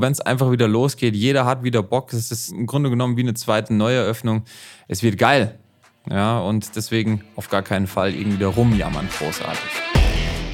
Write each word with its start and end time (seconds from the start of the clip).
wenn 0.00 0.12
es 0.12 0.20
einfach 0.20 0.50
wieder 0.50 0.66
losgeht. 0.66 1.14
Jeder 1.14 1.44
hat 1.44 1.62
wieder 1.62 1.82
Bock. 1.82 2.12
Es 2.12 2.30
ist 2.30 2.50
im 2.50 2.66
Grunde 2.66 2.90
genommen 2.90 3.16
wie 3.16 3.22
eine 3.22 3.34
zweite 3.34 3.74
Neueröffnung. 3.74 4.44
Es 4.88 5.02
wird 5.02 5.18
geil. 5.18 5.58
Ja, 6.08 6.38
und 6.38 6.74
deswegen 6.76 7.22
auf 7.36 7.50
gar 7.50 7.62
keinen 7.62 7.86
Fall 7.86 8.14
irgendwie 8.14 8.38
da 8.38 8.48
rumjammern. 8.48 9.08
Großartig. 9.18 9.60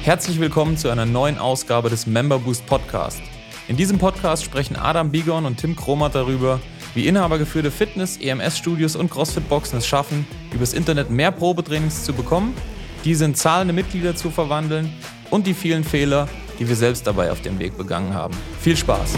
Herzlich 0.03 0.39
willkommen 0.39 0.77
zu 0.77 0.89
einer 0.89 1.05
neuen 1.05 1.37
Ausgabe 1.37 1.89
des 1.89 2.05
Member 2.05 2.39
Boost 2.39 2.65
Podcast. 2.65 3.21
In 3.67 3.77
diesem 3.77 3.97
Podcast 3.97 4.43
sprechen 4.43 4.75
Adam 4.75 5.11
Bigon 5.11 5.45
und 5.45 5.57
Tim 5.57 5.75
Kromat 5.75 6.15
darüber, 6.15 6.59
wie 6.93 7.07
inhabergeführte 7.07 7.71
Fitness-, 7.71 8.17
EMS-Studios 8.17 8.95
und 8.95 9.09
CrossFit-Boxen 9.09 9.79
es 9.79 9.87
schaffen, 9.87 10.25
übers 10.53 10.73
Internet 10.73 11.09
mehr 11.09 11.31
Probetrainings 11.31 12.03
zu 12.03 12.13
bekommen, 12.13 12.53
diese 13.03 13.25
in 13.25 13.35
zahlende 13.35 13.73
Mitglieder 13.73 14.15
zu 14.15 14.31
verwandeln 14.31 14.93
und 15.29 15.47
die 15.47 15.53
vielen 15.53 15.83
Fehler, 15.83 16.29
die 16.59 16.67
wir 16.67 16.75
selbst 16.75 17.05
dabei 17.05 17.31
auf 17.31 17.41
dem 17.41 17.59
Weg 17.59 17.77
begangen 17.77 18.13
haben. 18.13 18.35
Viel 18.59 18.75
Spaß! 18.75 19.17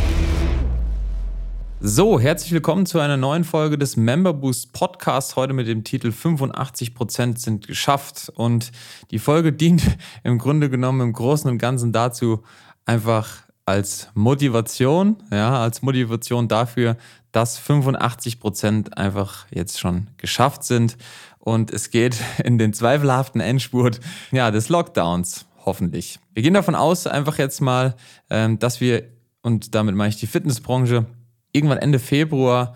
So, 1.82 2.20
herzlich 2.20 2.52
willkommen 2.52 2.86
zu 2.86 3.00
einer 3.00 3.16
neuen 3.16 3.46
Folge 3.46 3.78
des 3.78 3.96
Member 3.96 4.34
Boost 4.34 4.74
Podcasts. 4.74 5.38
Heute 5.38 5.54
mit 5.54 5.66
dem 5.66 5.86
Titel 5.86 6.10
85% 6.10 7.38
sind 7.38 7.68
geschafft. 7.68 8.30
Und 8.36 8.74
die 9.12 9.20
Folge 9.20 9.54
dient 9.54 9.84
im 10.26 10.40
Grunde 10.40 10.70
genommen 10.70 11.00
im 11.00 11.14
Großen 11.14 11.50
und 11.50 11.58
Ganzen 11.58 11.94
dazu, 11.94 12.44
einfach 12.86 13.30
als 13.66 14.10
Motivation, 14.14 15.24
ja, 15.32 15.62
als 15.62 15.82
Motivation 15.82 16.50
dafür, 16.50 16.98
dass 17.32 17.58
85% 17.62 18.94
einfach 18.94 19.46
jetzt 19.50 19.80
schon 19.80 20.08
geschafft 20.18 20.66
sind. 20.66 20.98
Und 21.40 21.72
es 21.72 21.92
geht 21.92 22.18
in 22.44 22.58
den 22.58 22.74
zweifelhaften 22.74 23.40
Endspurt 23.40 24.02
ja, 24.32 24.52
des 24.52 24.68
Lockdowns 24.68 25.46
hoffentlich. 25.70 26.20
Wir 26.34 26.42
gehen 26.42 26.56
davon 26.56 26.74
aus, 26.74 27.06
einfach 27.06 27.38
jetzt 27.38 27.62
mal, 27.62 27.96
ähm, 28.32 28.58
dass 28.58 28.82
wir, 28.82 29.04
und 29.44 29.76
damit 29.76 29.94
meine 29.94 30.10
ich 30.10 30.20
die 30.20 30.26
Fitnessbranche, 30.26 31.06
irgendwann 31.52 31.78
Ende 31.78 32.00
Februar 32.00 32.76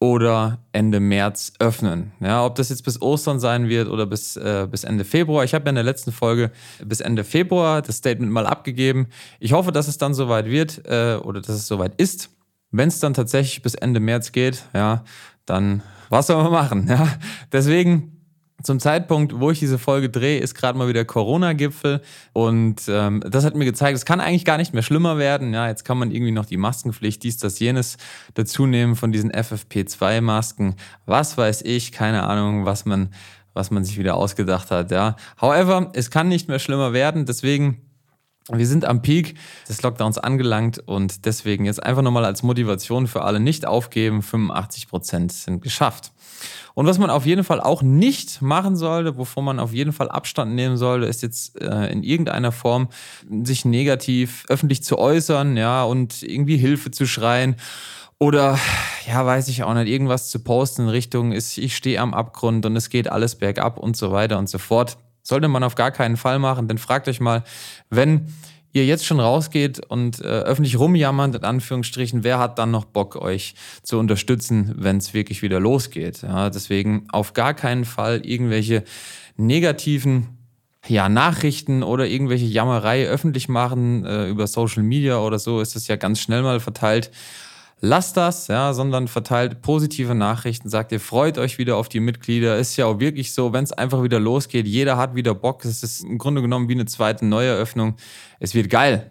oder 0.00 0.64
Ende 0.72 1.00
März 1.00 1.52
öffnen. 1.58 2.12
Ja, 2.20 2.46
ob 2.46 2.54
das 2.54 2.70
jetzt 2.70 2.82
bis 2.82 3.02
Ostern 3.02 3.40
sein 3.40 3.68
wird 3.68 3.88
oder 3.88 4.06
bis, 4.06 4.36
äh, 4.36 4.66
bis 4.70 4.84
Ende 4.84 5.04
Februar. 5.04 5.44
Ich 5.44 5.52
habe 5.52 5.66
ja 5.66 5.68
in 5.68 5.74
der 5.74 5.84
letzten 5.84 6.12
Folge 6.12 6.50
bis 6.82 7.00
Ende 7.00 7.24
Februar 7.24 7.82
das 7.82 7.98
Statement 7.98 8.32
mal 8.32 8.46
abgegeben. 8.46 9.08
Ich 9.38 9.52
hoffe, 9.52 9.70
dass 9.70 9.86
es 9.86 9.98
dann 9.98 10.14
soweit 10.14 10.46
wird 10.46 10.80
äh, 10.86 11.16
oder 11.22 11.42
dass 11.42 11.54
es 11.54 11.66
soweit 11.66 12.00
ist. 12.00 12.30
Wenn 12.70 12.88
es 12.88 13.00
dann 13.00 13.12
tatsächlich 13.12 13.60
bis 13.60 13.74
Ende 13.74 14.00
März 14.00 14.32
geht, 14.32 14.64
ja, 14.72 15.04
dann 15.44 15.82
was 16.08 16.28
soll 16.28 16.42
man 16.42 16.52
machen? 16.52 16.86
Ja? 16.88 17.06
Deswegen 17.52 18.19
zum 18.62 18.80
Zeitpunkt, 18.80 19.38
wo 19.38 19.50
ich 19.50 19.58
diese 19.58 19.78
Folge 19.78 20.10
drehe, 20.10 20.40
ist 20.40 20.54
gerade 20.54 20.78
mal 20.78 20.88
wieder 20.88 21.04
Corona-Gipfel 21.04 22.00
und 22.32 22.82
ähm, 22.88 23.22
das 23.28 23.44
hat 23.44 23.54
mir 23.54 23.64
gezeigt, 23.64 23.96
es 23.96 24.04
kann 24.04 24.20
eigentlich 24.20 24.44
gar 24.44 24.58
nicht 24.58 24.74
mehr 24.74 24.82
schlimmer 24.82 25.18
werden. 25.18 25.54
Ja, 25.54 25.68
jetzt 25.68 25.84
kann 25.84 25.98
man 25.98 26.10
irgendwie 26.10 26.32
noch 26.32 26.46
die 26.46 26.56
Maskenpflicht, 26.56 27.22
dies, 27.22 27.38
das, 27.38 27.58
jenes 27.58 27.96
dazu 28.34 28.66
nehmen 28.66 28.96
von 28.96 29.12
diesen 29.12 29.32
FFP2-Masken. 29.32 30.74
Was 31.06 31.36
weiß 31.36 31.62
ich, 31.62 31.92
keine 31.92 32.24
Ahnung, 32.24 32.64
was 32.64 32.84
man, 32.84 33.10
was 33.54 33.70
man 33.70 33.84
sich 33.84 33.98
wieder 33.98 34.16
ausgedacht 34.16 34.70
hat. 34.70 34.90
Ja, 34.90 35.16
however, 35.40 35.90
es 35.94 36.10
kann 36.10 36.28
nicht 36.28 36.48
mehr 36.48 36.58
schlimmer 36.58 36.92
werden. 36.92 37.26
Deswegen 37.26 37.89
wir 38.48 38.66
sind 38.66 38.84
am 38.84 39.02
Peak 39.02 39.36
des 39.68 39.82
Lockdowns 39.82 40.18
angelangt 40.18 40.78
und 40.78 41.24
deswegen 41.24 41.64
jetzt 41.64 41.82
einfach 41.82 42.02
nochmal 42.02 42.24
als 42.24 42.42
Motivation 42.42 43.06
für 43.06 43.22
alle 43.22 43.40
nicht 43.40 43.66
aufgeben. 43.66 44.22
85 44.22 44.88
Prozent 44.88 45.32
sind 45.32 45.62
geschafft. 45.62 46.12
Und 46.74 46.86
was 46.86 46.98
man 46.98 47.10
auf 47.10 47.26
jeden 47.26 47.44
Fall 47.44 47.60
auch 47.60 47.82
nicht 47.82 48.40
machen 48.40 48.76
sollte, 48.76 49.18
wovon 49.18 49.44
man 49.44 49.58
auf 49.60 49.72
jeden 49.72 49.92
Fall 49.92 50.08
Abstand 50.08 50.54
nehmen 50.54 50.76
sollte, 50.76 51.06
ist 51.06 51.22
jetzt 51.22 51.60
äh, 51.60 51.92
in 51.92 52.02
irgendeiner 52.02 52.52
Form 52.52 52.88
sich 53.42 53.64
negativ 53.64 54.44
öffentlich 54.48 54.82
zu 54.82 54.98
äußern, 54.98 55.56
ja, 55.56 55.82
und 55.82 56.22
irgendwie 56.22 56.56
Hilfe 56.56 56.90
zu 56.90 57.06
schreien. 57.06 57.56
Oder, 58.18 58.58
ja, 59.06 59.24
weiß 59.24 59.48
ich 59.48 59.62
auch 59.62 59.74
nicht, 59.74 59.88
irgendwas 59.88 60.30
zu 60.30 60.40
posten 60.40 60.82
in 60.82 60.88
Richtung, 60.88 61.32
ist, 61.32 61.58
ich 61.58 61.76
stehe 61.76 62.00
am 62.00 62.14
Abgrund 62.14 62.66
und 62.66 62.76
es 62.76 62.88
geht 62.88 63.10
alles 63.10 63.36
bergab 63.36 63.78
und 63.78 63.96
so 63.96 64.12
weiter 64.12 64.38
und 64.38 64.48
so 64.48 64.58
fort. 64.58 64.96
Sollte 65.30 65.46
man 65.46 65.62
auf 65.62 65.76
gar 65.76 65.92
keinen 65.92 66.16
Fall 66.16 66.40
machen, 66.40 66.66
denn 66.66 66.76
fragt 66.76 67.06
euch 67.06 67.20
mal, 67.20 67.44
wenn 67.88 68.26
ihr 68.72 68.84
jetzt 68.84 69.06
schon 69.06 69.20
rausgeht 69.20 69.78
und 69.78 70.20
äh, 70.20 70.24
öffentlich 70.24 70.76
rumjammert, 70.76 71.36
in 71.36 71.44
Anführungsstrichen, 71.44 72.24
wer 72.24 72.40
hat 72.40 72.58
dann 72.58 72.72
noch 72.72 72.84
Bock, 72.84 73.14
euch 73.14 73.54
zu 73.84 74.00
unterstützen, 74.00 74.74
wenn 74.76 74.96
es 74.96 75.14
wirklich 75.14 75.42
wieder 75.42 75.60
losgeht? 75.60 76.22
Ja, 76.22 76.50
deswegen 76.50 77.06
auf 77.12 77.32
gar 77.32 77.54
keinen 77.54 77.84
Fall 77.84 78.26
irgendwelche 78.26 78.82
negativen 79.36 80.36
ja, 80.88 81.08
Nachrichten 81.08 81.84
oder 81.84 82.08
irgendwelche 82.08 82.46
Jammerei 82.46 83.06
öffentlich 83.06 83.48
machen 83.48 84.04
äh, 84.04 84.26
über 84.26 84.48
Social 84.48 84.82
Media 84.82 85.20
oder 85.20 85.38
so, 85.38 85.60
ist 85.60 85.76
es 85.76 85.86
ja 85.86 85.94
ganz 85.94 86.18
schnell 86.18 86.42
mal 86.42 86.58
verteilt. 86.58 87.12
Lasst 87.82 88.18
das, 88.18 88.48
ja, 88.48 88.74
sondern 88.74 89.08
verteilt 89.08 89.62
positive 89.62 90.14
Nachrichten, 90.14 90.68
sagt 90.68 90.92
ihr, 90.92 91.00
freut 91.00 91.38
euch 91.38 91.56
wieder 91.56 91.76
auf 91.76 91.88
die 91.88 92.00
Mitglieder. 92.00 92.58
Ist 92.58 92.76
ja 92.76 92.84
auch 92.84 93.00
wirklich 93.00 93.32
so, 93.32 93.54
wenn 93.54 93.64
es 93.64 93.72
einfach 93.72 94.02
wieder 94.02 94.20
losgeht, 94.20 94.66
jeder 94.66 94.98
hat 94.98 95.14
wieder 95.14 95.34
Bock. 95.34 95.64
Es 95.64 95.82
ist 95.82 96.04
im 96.04 96.18
Grunde 96.18 96.42
genommen 96.42 96.68
wie 96.68 96.74
eine 96.74 96.84
zweite 96.84 97.24
Neueröffnung. 97.24 97.96
Es 98.38 98.54
wird 98.54 98.68
geil. 98.68 99.10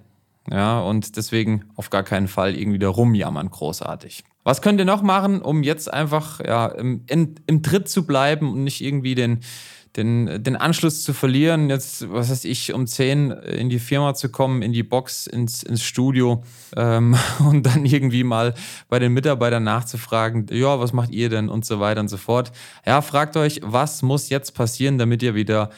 Ja, 0.52 0.81
und 0.81 1.16
deswegen 1.18 1.66
auf 1.75 1.90
gar 1.90 2.03
keinen 2.03 2.28
Fall 2.28 2.56
irgendwie 2.56 2.80
da 2.80 2.90
rumjammern, 2.90 3.50
großartig. 3.50 4.24
Was 4.44 4.62
könnt 4.62 4.80
ihr 4.80 4.86
noch 4.86 5.01
machen, 5.01 5.41
um 5.41 5.63
jetzt 5.63 5.91
einfach 5.91 6.40
ja, 6.44 6.68
im, 6.68 7.03
in, 7.07 7.36
im 7.46 7.62
Tritt 7.62 7.90
zu 7.90 8.06
bleiben 8.06 8.51
und 8.51 8.63
nicht 8.63 8.81
irgendwie 8.81 9.13
den, 9.13 9.41
den, 9.97 10.44
den 10.44 10.55
Anschluss 10.55 11.03
zu 11.03 11.13
verlieren, 11.13 11.69
jetzt, 11.69 12.11
was 12.11 12.29
weiß 12.29 12.45
ich, 12.45 12.73
um 12.73 12.85
10 12.85 13.31
in 13.31 13.69
die 13.69 13.79
Firma 13.79 14.13
zu 14.13 14.29
kommen, 14.29 14.61
in 14.61 14.72
die 14.72 14.83
Box, 14.83 15.27
ins, 15.27 15.63
ins 15.63 15.83
Studio 15.83 16.44
ähm, 16.75 17.17
und 17.39 17.66
dann 17.66 17.85
irgendwie 17.85 18.23
mal 18.23 18.53
bei 18.88 19.00
den 19.00 19.13
Mitarbeitern 19.13 19.63
nachzufragen, 19.63 20.47
ja, 20.51 20.79
was 20.79 20.94
macht 20.94 21.11
ihr 21.11 21.29
denn 21.29 21.50
und 21.50 21.66
so 21.66 21.79
weiter 21.79 22.01
und 22.01 22.09
so 22.09 22.17
fort. 22.17 22.51
Ja, 22.85 23.01
fragt 23.01 23.35
euch, 23.35 23.61
was 23.63 24.01
muss 24.01 24.29
jetzt 24.29 24.53
passieren, 24.53 24.97
damit 24.97 25.23
ihr 25.23 25.35
wieder 25.35 25.69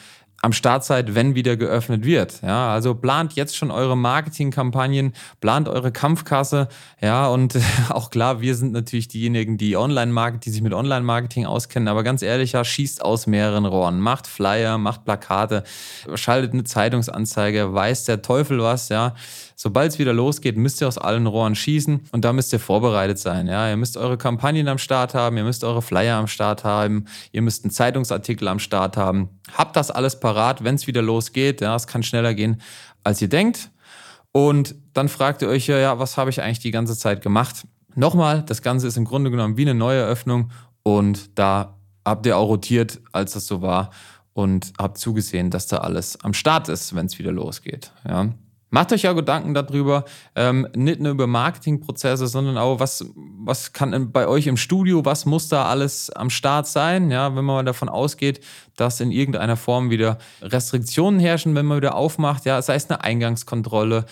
am 0.44 0.52
Start 0.52 0.84
seid, 0.84 1.14
wenn 1.14 1.36
wieder 1.36 1.56
geöffnet 1.56 2.04
wird. 2.04 2.42
Ja, 2.42 2.72
also 2.72 2.96
plant 2.96 3.34
jetzt 3.34 3.56
schon 3.56 3.70
eure 3.70 3.96
Marketingkampagnen, 3.96 5.12
plant 5.40 5.68
eure 5.68 5.92
Kampfkasse. 5.92 6.66
Ja, 7.00 7.28
und 7.28 7.56
auch 7.90 8.10
klar, 8.10 8.40
wir 8.40 8.56
sind 8.56 8.72
natürlich 8.72 9.06
diejenigen, 9.06 9.56
die 9.56 9.76
Online-Marketing, 9.76 10.40
die 10.40 10.50
sich 10.50 10.62
mit 10.62 10.74
Online-Marketing 10.74 11.46
auskennen. 11.46 11.86
Aber 11.86 12.02
ganz 12.02 12.22
ehrlich, 12.22 12.52
ja, 12.52 12.64
schießt 12.64 13.04
aus 13.04 13.28
mehreren 13.28 13.66
Rohren, 13.66 14.00
macht 14.00 14.26
Flyer, 14.26 14.78
macht 14.78 15.04
Plakate, 15.04 15.62
schaltet 16.16 16.52
eine 16.52 16.64
Zeitungsanzeige, 16.64 17.72
weiß 17.72 18.04
der 18.04 18.20
Teufel 18.20 18.60
was. 18.60 18.88
Ja, 18.88 19.14
sobald 19.62 19.92
es 19.92 19.98
wieder 20.00 20.12
losgeht, 20.12 20.56
müsst 20.56 20.80
ihr 20.80 20.88
aus 20.88 20.98
allen 20.98 21.28
Rohren 21.28 21.54
schießen 21.54 22.08
und 22.10 22.24
da 22.24 22.32
müsst 22.32 22.52
ihr 22.52 22.58
vorbereitet 22.58 23.20
sein. 23.20 23.46
Ja, 23.46 23.70
ihr 23.70 23.76
müsst 23.76 23.96
eure 23.96 24.18
Kampagnen 24.18 24.66
am 24.66 24.78
Start 24.78 25.14
haben, 25.14 25.36
ihr 25.36 25.44
müsst 25.44 25.62
eure 25.62 25.82
Flyer 25.82 26.16
am 26.16 26.26
Start 26.26 26.64
haben, 26.64 27.04
ihr 27.30 27.42
müsst 27.42 27.62
einen 27.62 27.70
Zeitungsartikel 27.70 28.48
am 28.48 28.58
Start 28.58 28.96
haben. 28.96 29.28
Habt 29.56 29.76
das 29.76 29.92
alles 29.92 30.18
parat, 30.18 30.64
wenn 30.64 30.74
es 30.74 30.88
wieder 30.88 31.00
losgeht. 31.00 31.60
Ja, 31.60 31.76
es 31.76 31.86
kann 31.86 32.02
schneller 32.02 32.34
gehen, 32.34 32.60
als 33.04 33.22
ihr 33.22 33.28
denkt. 33.28 33.70
Und 34.32 34.74
dann 34.94 35.08
fragt 35.08 35.42
ihr 35.42 35.48
euch 35.48 35.68
ja, 35.68 35.96
was 36.00 36.16
habe 36.16 36.30
ich 36.30 36.42
eigentlich 36.42 36.58
die 36.58 36.72
ganze 36.72 36.98
Zeit 36.98 37.22
gemacht? 37.22 37.64
Nochmal, 37.94 38.42
das 38.42 38.62
Ganze 38.62 38.88
ist 38.88 38.96
im 38.96 39.04
Grunde 39.04 39.30
genommen 39.30 39.56
wie 39.56 39.62
eine 39.62 39.74
neue 39.74 40.00
Eröffnung 40.00 40.50
und 40.82 41.38
da 41.38 41.76
habt 42.04 42.26
ihr 42.26 42.36
auch 42.36 42.48
rotiert, 42.48 43.00
als 43.12 43.34
das 43.34 43.46
so 43.46 43.62
war 43.62 43.90
und 44.32 44.72
habt 44.76 44.98
zugesehen, 44.98 45.50
dass 45.50 45.68
da 45.68 45.78
alles 45.78 46.18
am 46.24 46.34
Start 46.34 46.68
ist, 46.68 46.96
wenn 46.96 47.06
es 47.06 47.20
wieder 47.20 47.30
losgeht. 47.30 47.92
Ja. 48.08 48.30
Macht 48.74 48.90
euch 48.90 49.02
ja 49.02 49.12
Gedanken 49.12 49.52
darüber, 49.52 50.06
ähm, 50.34 50.66
nicht 50.74 50.98
nur 50.98 51.12
über 51.12 51.26
Marketingprozesse, 51.26 52.26
sondern 52.26 52.56
auch, 52.56 52.80
was, 52.80 53.04
was 53.14 53.74
kann 53.74 54.12
bei 54.12 54.26
euch 54.26 54.46
im 54.46 54.56
Studio, 54.56 55.04
was 55.04 55.26
muss 55.26 55.48
da 55.48 55.66
alles 55.66 56.08
am 56.08 56.30
Start 56.30 56.66
sein, 56.66 57.10
ja, 57.10 57.36
wenn 57.36 57.44
man 57.44 57.66
davon 57.66 57.90
ausgeht, 57.90 58.40
dass 58.76 58.98
in 59.00 59.10
irgendeiner 59.10 59.58
Form 59.58 59.90
wieder 59.90 60.16
Restriktionen 60.40 61.20
herrschen, 61.20 61.54
wenn 61.54 61.66
man 61.66 61.76
wieder 61.76 61.94
aufmacht, 61.94 62.46
ja, 62.46 62.62
sei 62.62 62.76
es 62.76 62.88
eine 62.88 63.04
Eingangskontrolle, 63.04 64.06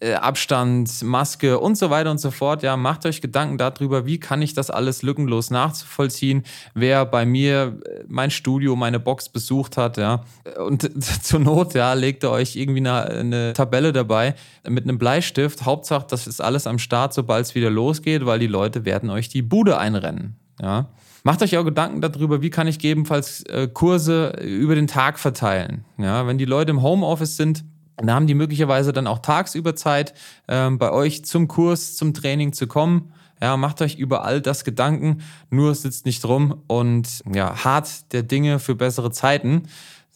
äh, 0.00 0.14
Abstand, 0.14 1.02
Maske 1.02 1.58
und 1.58 1.76
so 1.76 1.90
weiter 1.90 2.10
und 2.10 2.18
so 2.18 2.30
fort. 2.30 2.62
Ja, 2.62 2.76
macht 2.76 3.06
euch 3.06 3.20
Gedanken 3.20 3.58
darüber, 3.58 4.06
wie 4.06 4.20
kann 4.20 4.42
ich 4.42 4.54
das 4.54 4.70
alles 4.70 5.02
lückenlos 5.02 5.50
nachvollziehen, 5.50 6.44
wer 6.74 7.06
bei 7.06 7.24
mir 7.24 7.78
äh, 7.84 8.04
mein 8.06 8.30
Studio, 8.30 8.76
meine 8.76 9.00
Box 9.00 9.28
besucht 9.28 9.76
hat, 9.76 9.96
ja. 9.96 10.24
Und 10.58 10.90
zur 11.22 11.40
Not, 11.40 11.74
ja, 11.74 11.94
legt 11.94 12.24
ihr 12.24 12.30
euch 12.30 12.56
irgendwie 12.56 12.80
eine, 12.80 13.04
eine 13.04 13.52
Tabelle 13.52 13.92
dabei 13.92 14.34
mit 14.68 14.84
einem 14.84 14.98
Bleistift. 14.98 15.64
Hauptsache, 15.64 16.06
das 16.08 16.26
ist 16.26 16.40
alles 16.40 16.66
am 16.66 16.78
Start, 16.78 17.14
sobald 17.14 17.46
es 17.46 17.54
wieder 17.54 17.70
losgeht, 17.70 18.26
weil 18.26 18.38
die 18.38 18.46
Leute 18.46 18.84
werden 18.84 19.10
euch 19.10 19.28
die 19.28 19.42
Bude 19.42 19.78
einrennen, 19.78 20.36
ja. 20.60 20.88
Macht 21.26 21.42
euch 21.42 21.56
auch 21.58 21.64
Gedanken 21.64 22.00
darüber, 22.00 22.40
wie 22.40 22.50
kann 22.50 22.68
ich 22.68 22.78
gegebenenfalls 22.78 23.42
äh, 23.46 23.66
Kurse 23.66 24.28
über 24.44 24.76
den 24.76 24.86
Tag 24.86 25.18
verteilen. 25.18 25.84
Ja, 25.98 26.24
wenn 26.28 26.38
die 26.38 26.44
Leute 26.44 26.70
im 26.70 26.82
Homeoffice 26.82 27.36
sind, 27.36 27.64
da 27.96 28.14
haben 28.14 28.26
die 28.26 28.34
möglicherweise 28.34 28.92
dann 28.92 29.06
auch 29.06 29.20
tagsüber 29.20 29.74
Zeit, 29.74 30.14
ähm, 30.48 30.78
bei 30.78 30.90
euch 30.92 31.24
zum 31.24 31.48
Kurs, 31.48 31.96
zum 31.96 32.12
Training 32.14 32.52
zu 32.52 32.66
kommen. 32.66 33.12
Ja, 33.40 33.56
macht 33.56 33.82
euch 33.82 33.96
über 33.96 34.24
all 34.24 34.40
das 34.40 34.64
Gedanken, 34.64 35.22
nur 35.50 35.74
sitzt 35.74 36.06
nicht 36.06 36.24
rum 36.24 36.62
und 36.68 37.22
ja, 37.30 37.64
hart 37.64 38.12
der 38.12 38.22
Dinge 38.22 38.58
für 38.58 38.74
bessere 38.74 39.10
Zeiten. 39.10 39.64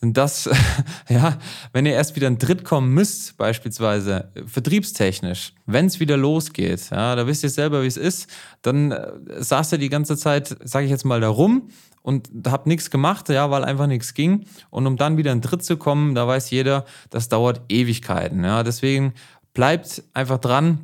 Sind 0.00 0.17
das, 0.17 0.49
ja, 1.08 1.37
wenn 1.73 1.85
ihr 1.85 1.93
erst 1.93 2.17
wieder 2.17 2.26
ein 2.26 2.38
Dritt 2.38 2.64
kommen 2.64 2.94
müsst, 2.94 3.37
beispielsweise 3.37 4.32
vertriebstechnisch, 4.47 5.52
wenn 5.67 5.87
es 5.87 6.00
wieder 6.00 6.17
losgeht, 6.17 6.91
ja, 6.91 7.14
da 7.14 7.26
wisst 7.26 7.43
ihr 7.43 7.50
selber, 7.50 7.82
wie 7.82 7.87
es 7.87 7.99
ist, 7.99 8.29
dann 8.62 8.93
äh, 8.93 9.12
saß 9.43 9.73
ihr 9.73 9.79
die 9.79 9.91
ganze 9.91 10.17
Zeit, 10.17 10.56
sage 10.64 10.87
ich 10.87 10.91
jetzt 10.91 11.05
mal, 11.05 11.20
da 11.20 11.29
rum 11.29 11.69
und 12.02 12.31
habt 12.47 12.67
nichts 12.67 12.91
gemacht, 12.91 13.29
ja, 13.29 13.50
weil 13.50 13.64
einfach 13.64 13.87
nichts 13.87 14.14
ging. 14.14 14.47
Und 14.70 14.87
um 14.87 14.97
dann 14.97 15.19
wieder 15.19 15.32
ein 15.32 15.43
Dritt 15.43 15.62
zu 15.62 15.76
kommen, 15.76 16.14
da 16.14 16.26
weiß 16.26 16.50
jeder, 16.50 16.87
das 17.11 17.29
dauert 17.29 17.61
Ewigkeiten. 17.69 18.43
Ja, 18.43 18.62
deswegen 18.62 19.12
bleibt 19.52 20.02
einfach 20.14 20.38
dran, 20.38 20.79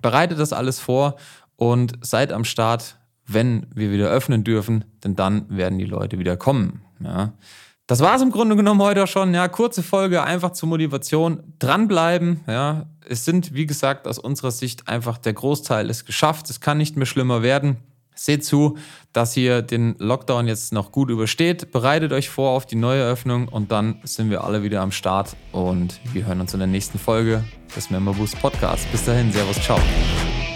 bereitet 0.00 0.38
das 0.38 0.52
alles 0.52 0.78
vor 0.78 1.16
und 1.56 1.94
seid 2.00 2.32
am 2.32 2.44
Start, 2.44 2.96
wenn 3.26 3.66
wir 3.74 3.90
wieder 3.90 4.08
öffnen 4.08 4.44
dürfen, 4.44 4.84
denn 5.02 5.16
dann 5.16 5.46
werden 5.48 5.78
die 5.78 5.84
Leute 5.84 6.18
wieder 6.18 6.36
kommen. 6.36 6.82
Ja. 7.00 7.32
Das 7.92 8.00
war 8.00 8.16
es 8.16 8.22
im 8.22 8.30
Grunde 8.30 8.56
genommen 8.56 8.80
heute 8.80 9.04
auch 9.04 9.06
schon. 9.06 9.34
Ja, 9.34 9.48
kurze 9.48 9.82
Folge, 9.82 10.22
einfach 10.22 10.52
zur 10.52 10.66
Motivation. 10.70 11.42
Dranbleiben. 11.58 12.40
Ja, 12.46 12.86
es 13.06 13.26
sind, 13.26 13.52
wie 13.52 13.66
gesagt, 13.66 14.08
aus 14.08 14.18
unserer 14.18 14.50
Sicht 14.50 14.88
einfach 14.88 15.18
der 15.18 15.34
Großteil 15.34 15.90
ist 15.90 16.06
geschafft. 16.06 16.48
Es 16.48 16.62
kann 16.62 16.78
nicht 16.78 16.96
mehr 16.96 17.04
schlimmer 17.04 17.42
werden. 17.42 17.76
Seht 18.14 18.46
zu, 18.46 18.78
dass 19.12 19.36
ihr 19.36 19.60
den 19.60 19.94
Lockdown 19.98 20.48
jetzt 20.48 20.72
noch 20.72 20.90
gut 20.90 21.10
übersteht. 21.10 21.70
Bereitet 21.70 22.14
euch 22.14 22.30
vor 22.30 22.52
auf 22.52 22.64
die 22.64 22.76
neue 22.76 23.04
Öffnung 23.04 23.46
und 23.46 23.70
dann 23.72 23.96
sind 24.04 24.30
wir 24.30 24.42
alle 24.42 24.62
wieder 24.62 24.80
am 24.80 24.90
Start 24.90 25.36
und 25.52 26.00
wir 26.14 26.24
hören 26.24 26.40
uns 26.40 26.54
in 26.54 26.60
der 26.60 26.68
nächsten 26.68 26.98
Folge 26.98 27.44
des 27.76 27.90
Member 27.90 28.14
Boost 28.14 28.40
Podcasts. 28.40 28.86
Bis 28.86 29.04
dahin, 29.04 29.30
Servus, 29.30 29.60
ciao. 29.60 29.78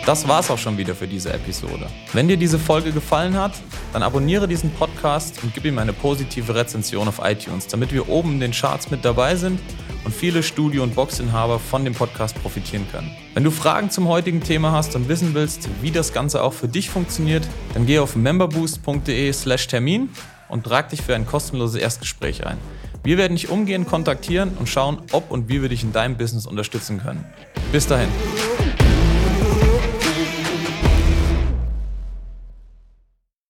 Das 0.06 0.29
war's 0.29 0.53
auch 0.53 0.58
schon 0.58 0.79
wieder 0.79 0.94
für 0.94 1.08
diese 1.08 1.32
Episode. 1.32 1.88
Wenn 2.12 2.29
dir 2.29 2.37
diese 2.37 2.61
Folge 2.61 2.93
gefallen 2.93 3.35
hat, 3.35 3.55
dann 3.93 4.05
abonniere 4.05 4.47
diesen 4.47 4.70
Podcast 4.70 5.43
und 5.43 5.53
gib 5.53 5.64
ihm 5.64 5.81
eine 5.81 5.93
positive 5.93 6.55
Rezension 6.55 7.08
auf 7.08 7.20
iTunes, 7.25 7.67
damit 7.67 7.93
wir 7.93 8.08
oben 8.08 8.35
in 8.35 8.41
den 8.41 8.53
Charts 8.53 8.88
mit 8.93 9.05
dabei 9.05 9.35
sind 9.35 9.58
und 10.05 10.14
viele 10.14 10.44
Studio- 10.44 10.85
und 10.85 10.94
Boxinhaber 10.94 11.58
von 11.58 11.85
dem 11.85 11.93
Podcast 11.93 12.41
profitieren 12.41 12.87
können. 12.93 13.11
Wenn 13.35 13.43
du 13.43 13.50
Fragen 13.50 13.91
zum 13.91 14.06
heutigen 14.06 14.41
Thema 14.41 14.70
hast 14.70 14.94
und 14.94 15.08
wissen 15.08 15.35
willst, 15.35 15.69
wie 15.82 15.91
das 15.91 16.12
Ganze 16.12 16.41
auch 16.44 16.53
für 16.53 16.69
dich 16.69 16.88
funktioniert, 16.88 17.43
dann 17.75 17.85
geh 17.85 17.99
auf 17.99 18.14
memberboost.de/termin 18.14 20.11
und 20.49 20.62
trag 20.62 20.91
dich 20.91 21.03
für 21.03 21.17
ein 21.17 21.26
kostenloses 21.26 21.81
Erstgespräch 21.81 22.47
ein. 22.47 22.58
Wir 23.03 23.19
werden 23.19 23.35
dich 23.35 23.49
umgehend 23.49 23.88
kontaktieren 23.88 24.53
und 24.56 24.69
schauen, 24.69 24.99
ob 25.11 25.32
und 25.32 25.49
wie 25.49 25.62
wir 25.62 25.69
dich 25.69 25.82
in 25.82 25.93
deinem 25.93 26.17
Business 26.17 26.47
unterstützen 26.47 27.03
können. 27.03 27.25
Bis 27.73 27.88
dahin. 27.88 28.08